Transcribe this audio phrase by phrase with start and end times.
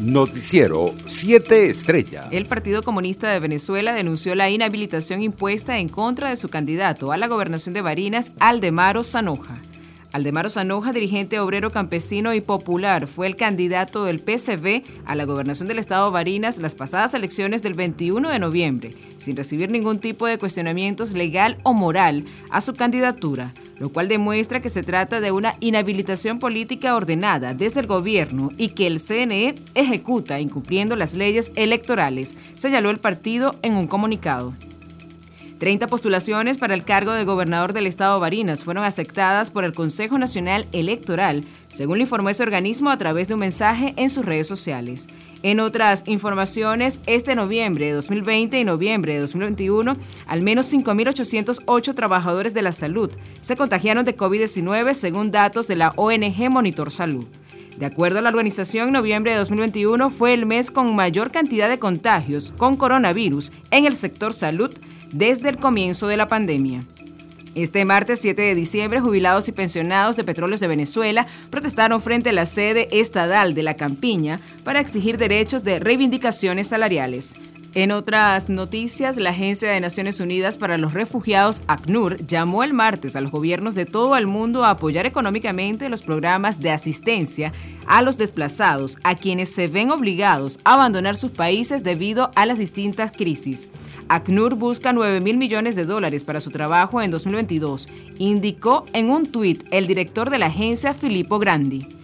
[0.00, 2.28] Noticiero 7 Estrellas.
[2.30, 7.18] El Partido Comunista de Venezuela denunció la inhabilitación impuesta en contra de su candidato a
[7.18, 9.60] la gobernación de Barinas, Aldemaro Zanoja.
[10.12, 15.68] Aldemaro Zanoja, dirigente obrero campesino y popular, fue el candidato del PCV a la gobernación
[15.68, 20.38] del estado Barinas las pasadas elecciones del 21 de noviembre, sin recibir ningún tipo de
[20.38, 25.54] cuestionamientos legal o moral a su candidatura, lo cual demuestra que se trata de una
[25.60, 32.34] inhabilitación política ordenada desde el gobierno y que el CNE ejecuta incumpliendo las leyes electorales,
[32.56, 34.54] señaló el partido en un comunicado.
[35.60, 40.16] 30 postulaciones para el cargo de gobernador del estado Barinas fueron aceptadas por el Consejo
[40.16, 44.46] Nacional Electoral, según lo informó ese organismo a través de un mensaje en sus redes
[44.46, 45.06] sociales.
[45.42, 52.54] En otras informaciones, este noviembre de 2020 y noviembre de 2021, al menos 5.808 trabajadores
[52.54, 53.10] de la salud
[53.42, 57.26] se contagiaron de COVID-19 según datos de la ONG Monitor Salud.
[57.76, 61.78] De acuerdo a la organización, noviembre de 2021 fue el mes con mayor cantidad de
[61.78, 64.70] contagios con coronavirus en el sector salud
[65.12, 66.84] desde el comienzo de la pandemia.
[67.56, 72.32] Este martes 7 de diciembre, jubilados y pensionados de Petróleos de Venezuela protestaron frente a
[72.32, 77.34] la sede estadal de la Campiña para exigir derechos de reivindicaciones salariales.
[77.72, 83.14] En otras noticias, la Agencia de Naciones Unidas para los Refugiados, ACNUR, llamó el martes
[83.14, 87.52] a los gobiernos de todo el mundo a apoyar económicamente los programas de asistencia
[87.86, 92.58] a los desplazados, a quienes se ven obligados a abandonar sus países debido a las
[92.58, 93.68] distintas crisis.
[94.08, 99.30] ACNUR busca 9 mil millones de dólares para su trabajo en 2022, indicó en un
[99.30, 101.99] tuit el director de la agencia, Filippo Grandi.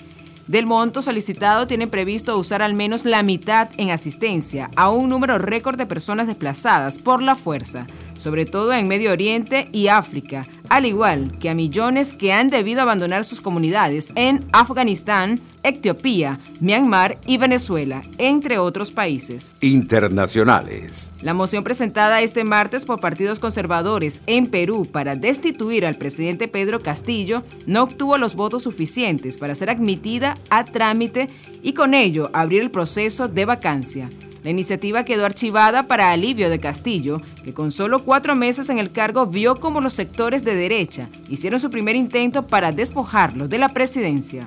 [0.47, 5.39] Del monto solicitado tienen previsto usar al menos la mitad en asistencia a un número
[5.39, 10.87] récord de personas desplazadas por la fuerza, sobre todo en Medio Oriente y África, al
[10.87, 17.39] igual que a millones que han debido abandonar sus comunidades en Afganistán, Etiopía, Myanmar y
[17.39, 19.55] Venezuela, entre otros países.
[19.61, 21.13] Internacionales.
[21.23, 26.83] La moción presentada este martes por partidos conservadores en Perú para destituir al presidente Pedro
[26.83, 31.29] Castillo no obtuvo los votos suficientes para ser admitida a trámite
[31.63, 34.11] y con ello abrir el proceso de vacancia.
[34.43, 38.93] La iniciativa quedó archivada para alivio de Castillo, que con solo cuatro meses en el
[38.93, 43.71] cargo vio como los sectores de derecha hicieron su primer intento para despojarlo de la
[43.71, 44.47] presidencia.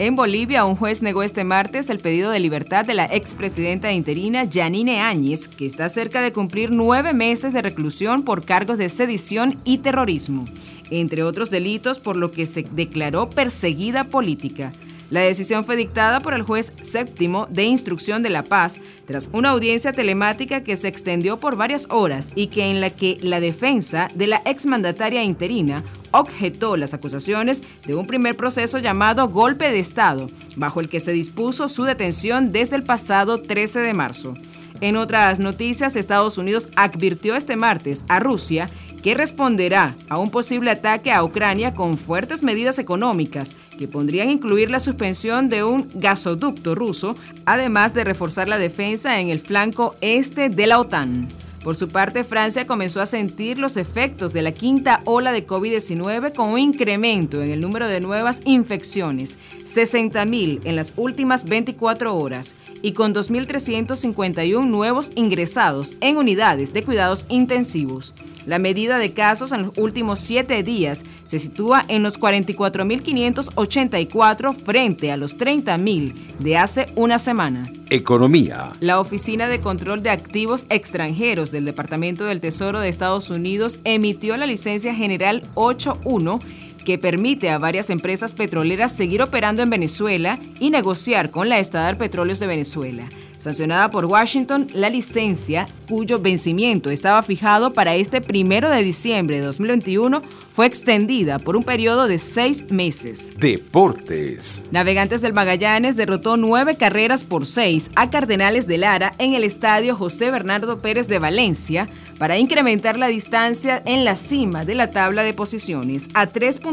[0.00, 4.46] En Bolivia, un juez negó este martes el pedido de libertad de la expresidenta interina
[4.48, 9.58] Janine Áñez, que está cerca de cumplir nueve meses de reclusión por cargos de sedición
[9.64, 10.44] y terrorismo,
[10.90, 14.72] entre otros delitos por lo que se declaró perseguida política.
[15.10, 19.50] La decisión fue dictada por el juez séptimo de instrucción de La Paz tras una
[19.50, 24.08] audiencia telemática que se extendió por varias horas y que en la que la defensa
[24.14, 30.30] de la exmandataria interina objetó las acusaciones de un primer proceso llamado golpe de Estado,
[30.56, 34.34] bajo el que se dispuso su detención desde el pasado 13 de marzo.
[34.80, 38.70] En otras noticias, Estados Unidos advirtió este martes a Rusia
[39.02, 44.70] que responderá a un posible ataque a Ucrania con fuertes medidas económicas que pondrían incluir
[44.70, 47.16] la suspensión de un gasoducto ruso,
[47.46, 51.28] además de reforzar la defensa en el flanco este de la OTAN.
[51.62, 56.32] Por su parte, Francia comenzó a sentir los efectos de la quinta ola de COVID-19
[56.32, 62.54] con un incremento en el número de nuevas infecciones, 60.000 en las últimas 24 horas,
[62.80, 68.14] y con 2.351 nuevos ingresados en unidades de cuidados intensivos.
[68.46, 75.12] La medida de casos en los últimos siete días se sitúa en los 44.584 frente
[75.12, 77.68] a los 30.000 de hace una semana.
[77.90, 78.72] Economía.
[78.80, 84.36] La Oficina de Control de Activos Extranjeros del Departamento del Tesoro de Estados Unidos emitió
[84.36, 86.40] la licencia general 81
[86.88, 91.98] que permite a varias empresas petroleras seguir operando en Venezuela y negociar con la Estadar
[91.98, 93.06] Petróleos de Venezuela.
[93.36, 99.46] Sancionada por Washington, la licencia, cuyo vencimiento estaba fijado para este primero de diciembre de
[99.46, 100.22] 2021,
[100.52, 103.32] fue extendida por un periodo de seis meses.
[103.38, 104.64] Deportes.
[104.72, 109.94] Navegantes del Magallanes derrotó nueve carreras por seis a Cardenales de Lara en el estadio
[109.94, 111.88] José Bernardo Pérez de Valencia
[112.18, 116.26] para incrementar la distancia en la cima de la tabla de posiciones a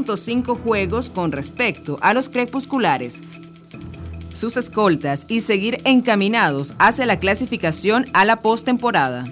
[0.06, 3.22] 3.5 juegos con respecto a los crepusculares
[4.36, 9.26] sus escoltas y seguir encaminados hacia la clasificación a la postemporada.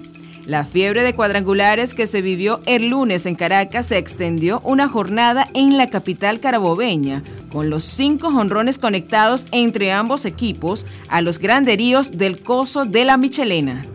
[0.46, 5.48] La fiebre de cuadrangulares que se vivió el lunes en Caracas se extendió una jornada
[5.54, 12.18] en la capital carabobeña, con los cinco jonrones conectados entre ambos equipos a los granderíos
[12.18, 13.86] del Coso de la Michelena.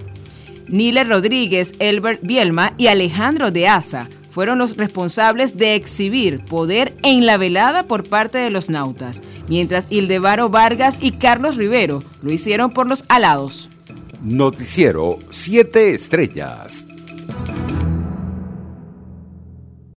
[0.68, 7.26] Nile Rodríguez, Elbert Bielma y Alejandro de Asa fueron los responsables de exhibir poder en
[7.26, 12.72] la velada por parte de los nautas, mientras Ildevaro Vargas y Carlos Rivero lo hicieron
[12.72, 13.70] por los alados.
[14.22, 16.86] Noticiero 7 Estrellas.